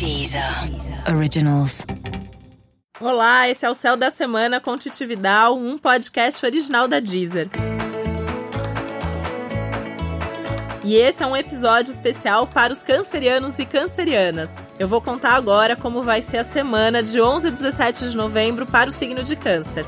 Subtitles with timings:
[0.00, 0.42] Deezer
[1.14, 1.84] Originals.
[2.98, 7.50] Olá, esse é o Céu da Semana com Titividal, um podcast original da Deezer.
[10.82, 14.48] E esse é um episódio especial para os cancerianos e cancerianas.
[14.78, 18.64] Eu vou contar agora como vai ser a semana de 11 a 17 de novembro
[18.64, 19.84] para o signo de Câncer.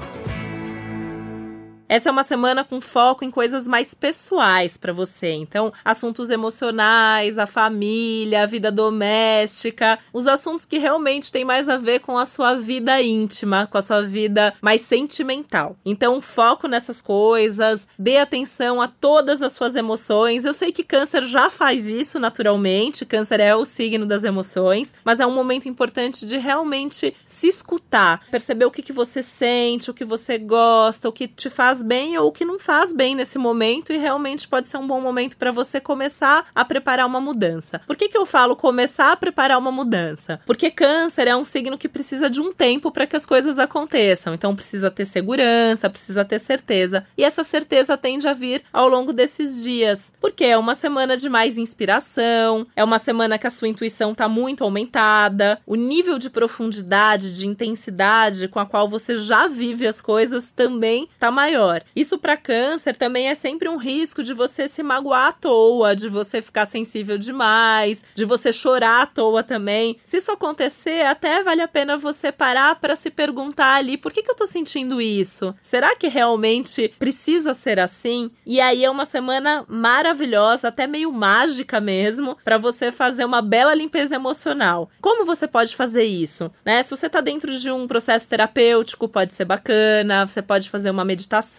[1.92, 5.32] Essa é uma semana com foco em coisas mais pessoais para você.
[5.32, 11.76] Então, assuntos emocionais, a família, a vida doméstica, os assuntos que realmente têm mais a
[11.76, 15.76] ver com a sua vida íntima, com a sua vida mais sentimental.
[15.84, 20.46] Então, foco nessas coisas, dê atenção a todas as suas emoções.
[20.46, 25.20] Eu sei que Câncer já faz isso naturalmente, Câncer é o signo das emoções, mas
[25.20, 29.94] é um momento importante de realmente se escutar, perceber o que, que você sente, o
[29.94, 33.92] que você gosta, o que te faz bem ou que não faz bem nesse momento
[33.92, 37.80] e realmente pode ser um bom momento para você começar a preparar uma mudança.
[37.86, 40.40] Por que, que eu falo começar a preparar uma mudança?
[40.46, 44.34] Porque câncer é um signo que precisa de um tempo para que as coisas aconteçam.
[44.34, 47.04] Então precisa ter segurança, precisa ter certeza.
[47.16, 50.12] E essa certeza tende a vir ao longo desses dias.
[50.20, 54.28] Porque é uma semana de mais inspiração, é uma semana que a sua intuição está
[54.28, 60.00] muito aumentada, o nível de profundidade, de intensidade com a qual você já vive as
[60.00, 61.82] coisas também está maior melhor.
[61.94, 66.08] Isso para câncer também é sempre um risco de você se magoar à toa, de
[66.08, 69.98] você ficar sensível demais, de você chorar à toa também.
[70.04, 74.22] Se isso acontecer, até vale a pena você parar para se perguntar ali, por que,
[74.22, 75.54] que eu tô sentindo isso?
[75.62, 78.30] Será que realmente precisa ser assim?
[78.44, 83.74] E aí é uma semana maravilhosa, até meio mágica mesmo, para você fazer uma bela
[83.74, 84.90] limpeza emocional.
[85.00, 86.50] Como você pode fazer isso?
[86.64, 86.82] Né?
[86.82, 91.04] Se você tá dentro de um processo terapêutico, pode ser bacana, você pode fazer uma
[91.04, 91.51] meditação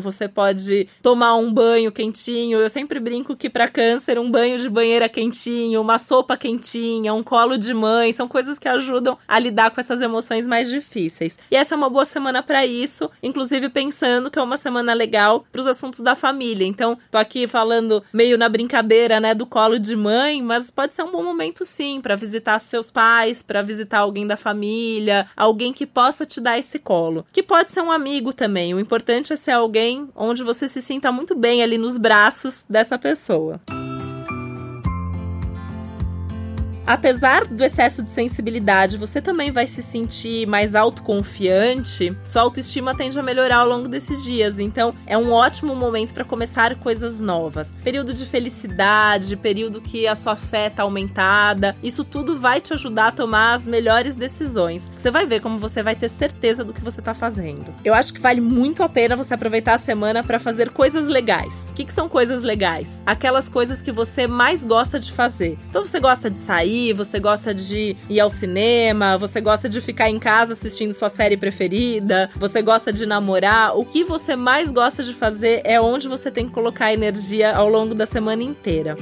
[0.00, 2.58] você pode tomar um banho quentinho.
[2.58, 7.22] Eu sempre brinco que para câncer, um banho de banheira quentinho, uma sopa quentinha, um
[7.22, 11.38] colo de mãe, são coisas que ajudam a lidar com essas emoções mais difíceis.
[11.50, 15.44] E essa é uma boa semana para isso, inclusive pensando que é uma semana legal
[15.50, 16.66] para os assuntos da família.
[16.66, 21.02] Então, tô aqui falando meio na brincadeira, né, do colo de mãe, mas pode ser
[21.02, 25.86] um bom momento sim para visitar seus pais, para visitar alguém da família, alguém que
[25.86, 28.74] possa te dar esse colo, que pode ser um amigo também.
[28.74, 33.60] O importante ser alguém onde você se sinta muito bem ali nos braços dessa pessoa.
[36.92, 42.14] Apesar do excesso de sensibilidade, você também vai se sentir mais autoconfiante.
[42.22, 46.22] Sua autoestima tende a melhorar ao longo desses dias, então é um ótimo momento para
[46.22, 47.70] começar coisas novas.
[47.82, 53.06] Período de felicidade, período que a sua fé tá aumentada, isso tudo vai te ajudar
[53.06, 54.92] a tomar as melhores decisões.
[54.94, 57.74] Você vai ver como você vai ter certeza do que você tá fazendo.
[57.82, 61.68] Eu acho que vale muito a pena você aproveitar a semana para fazer coisas legais.
[61.70, 63.02] O que, que são coisas legais?
[63.06, 65.56] Aquelas coisas que você mais gosta de fazer.
[65.70, 70.08] Então você gosta de sair você gosta de ir ao cinema, você gosta de ficar
[70.08, 75.02] em casa assistindo sua série preferida, você gosta de namorar, o que você mais gosta
[75.02, 78.96] de fazer é onde você tem que colocar energia ao longo da semana inteira.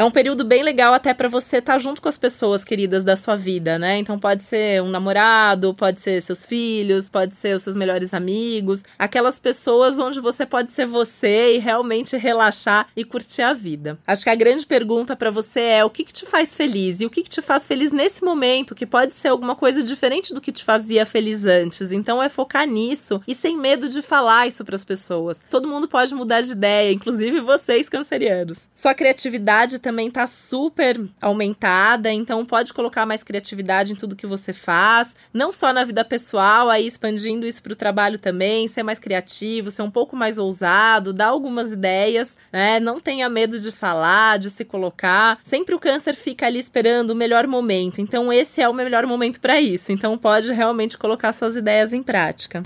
[0.00, 3.04] É um período bem legal até para você estar tá junto com as pessoas queridas
[3.04, 3.98] da sua vida, né?
[3.98, 8.82] Então pode ser um namorado, pode ser seus filhos, pode ser os seus melhores amigos,
[8.98, 13.98] aquelas pessoas onde você pode ser você e realmente relaxar e curtir a vida.
[14.06, 17.04] Acho que a grande pergunta para você é o que, que te faz feliz e
[17.04, 20.40] o que, que te faz feliz nesse momento, que pode ser alguma coisa diferente do
[20.40, 21.92] que te fazia feliz antes.
[21.92, 25.44] Então é focar nisso e sem medo de falar isso para as pessoas.
[25.50, 28.66] Todo mundo pode mudar de ideia, inclusive vocês cancerianos.
[28.74, 34.26] Sua criatividade também também tá super aumentada, então pode colocar mais criatividade em tudo que
[34.26, 38.84] você faz, não só na vida pessoal, aí expandindo isso para o trabalho também, ser
[38.84, 42.78] mais criativo, ser um pouco mais ousado, dar algumas ideias, né?
[42.78, 45.40] Não tenha medo de falar, de se colocar.
[45.42, 49.40] Sempre o câncer fica ali esperando o melhor momento, então esse é o melhor momento
[49.40, 49.90] para isso.
[49.90, 52.62] Então pode realmente colocar suas ideias em prática.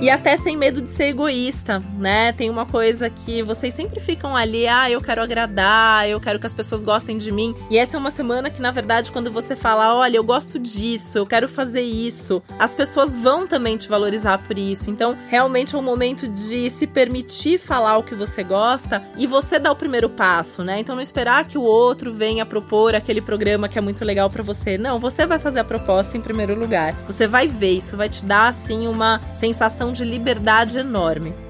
[0.00, 2.32] E até sem medo de ser egoísta, né?
[2.32, 6.46] Tem uma coisa que vocês sempre ficam ali, ah, eu quero agradar, eu quero que
[6.46, 7.54] as pessoas gostem de mim.
[7.68, 11.18] E essa é uma semana que, na verdade, quando você fala, olha, eu gosto disso,
[11.18, 14.90] eu quero fazer isso, as pessoas vão também te valorizar por isso.
[14.90, 19.58] Então, realmente é um momento de se permitir falar o que você gosta e você
[19.58, 20.80] dar o primeiro passo, né?
[20.80, 24.42] Então, não esperar que o outro venha propor aquele programa que é muito legal para
[24.42, 24.78] você.
[24.78, 26.94] Não, você vai fazer a proposta em primeiro lugar.
[27.06, 31.49] Você vai ver, isso vai te dar, assim, uma sensação de liberdade enorme.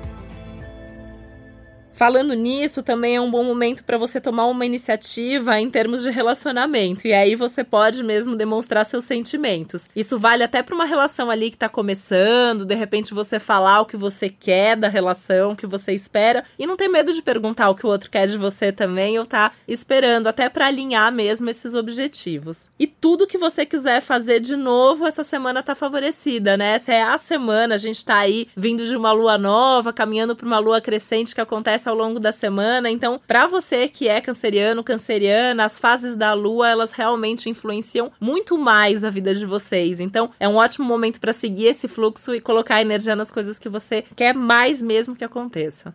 [2.01, 6.11] Falando nisso, também é um bom momento para você tomar uma iniciativa em termos de
[6.11, 7.07] relacionamento.
[7.07, 9.91] E aí você pode mesmo demonstrar seus sentimentos.
[9.95, 13.85] Isso vale até para uma relação ali que tá começando, de repente você falar o
[13.85, 17.69] que você quer da relação, o que você espera, e não ter medo de perguntar
[17.69, 21.51] o que o outro quer de você também, ou tá esperando, até para alinhar mesmo
[21.51, 22.71] esses objetivos.
[22.79, 26.77] E tudo que você quiser fazer de novo, essa semana tá favorecida, né?
[26.77, 30.47] Essa é a semana, a gente tá aí vindo de uma lua nova, caminhando para
[30.47, 32.91] uma lua crescente que acontece ao longo da semana.
[32.91, 38.57] Então, para você que é canceriano, canceriana, as fases da lua, elas realmente influenciam muito
[38.57, 40.01] mais a vida de vocês.
[40.01, 43.69] Então, é um ótimo momento para seguir esse fluxo e colocar energia nas coisas que
[43.69, 45.95] você quer mais mesmo que aconteça.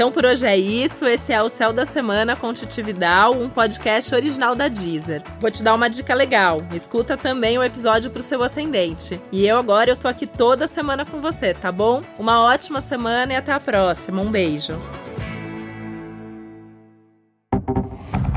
[0.00, 1.06] Então por hoje é isso.
[1.06, 5.22] Esse é o Céu da Semana com Titi Vidal, um podcast original da Deezer.
[5.38, 6.56] Vou te dar uma dica legal.
[6.72, 9.20] Escuta também o episódio pro seu ascendente.
[9.30, 12.00] E eu agora eu tô aqui toda semana com você, tá bom?
[12.18, 14.22] Uma ótima semana e até a próxima.
[14.22, 14.72] Um beijo.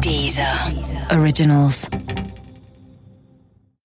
[0.01, 0.45] Deezer.
[1.18, 1.88] Originals.